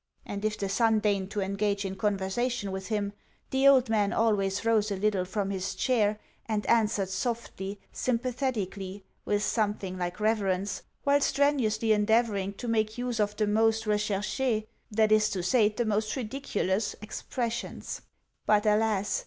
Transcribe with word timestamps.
And 0.25 0.43
if 0.43 0.57
the 0.57 0.67
son 0.67 0.97
deigned 0.99 1.29
to 1.29 1.41
engage 1.41 1.85
in 1.85 1.95
conversation 1.95 2.71
with 2.71 2.87
him, 2.87 3.13
the 3.51 3.67
old 3.67 3.87
man 3.87 4.11
always 4.11 4.65
rose 4.65 4.89
a 4.89 4.95
little 4.95 5.25
from 5.25 5.51
his 5.51 5.75
chair, 5.75 6.19
and 6.47 6.65
answered 6.65 7.09
softly, 7.09 7.79
sympathetically, 7.91 9.03
with 9.25 9.43
something 9.43 9.99
like 9.99 10.19
reverence, 10.19 10.81
while 11.03 11.21
strenuously 11.21 11.91
endeavouring 11.91 12.53
to 12.53 12.67
make 12.67 12.97
use 12.97 13.19
of 13.19 13.35
the 13.35 13.45
most 13.45 13.85
recherche 13.85 14.65
(that 14.89 15.11
is 15.11 15.29
to 15.29 15.43
say, 15.43 15.69
the 15.69 15.85
most 15.85 16.15
ridiculous) 16.15 16.95
expressions. 16.99 18.01
But, 18.47 18.65
alas! 18.65 19.19